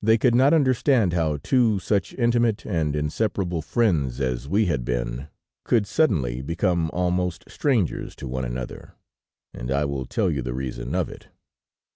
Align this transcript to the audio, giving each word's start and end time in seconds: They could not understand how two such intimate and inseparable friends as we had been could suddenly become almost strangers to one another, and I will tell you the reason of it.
They 0.00 0.16
could 0.16 0.36
not 0.36 0.54
understand 0.54 1.12
how 1.12 1.36
two 1.38 1.80
such 1.80 2.14
intimate 2.14 2.64
and 2.64 2.94
inseparable 2.94 3.62
friends 3.62 4.20
as 4.20 4.46
we 4.46 4.66
had 4.66 4.84
been 4.84 5.26
could 5.64 5.88
suddenly 5.88 6.40
become 6.40 6.88
almost 6.92 7.46
strangers 7.50 8.14
to 8.22 8.28
one 8.28 8.44
another, 8.44 8.92
and 9.52 9.72
I 9.72 9.86
will 9.86 10.06
tell 10.06 10.30
you 10.30 10.40
the 10.40 10.54
reason 10.54 10.94
of 10.94 11.08
it. 11.08 11.30